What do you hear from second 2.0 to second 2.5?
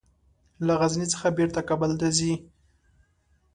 ځي.